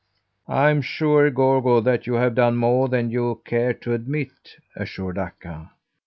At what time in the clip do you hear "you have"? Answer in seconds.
2.07-2.33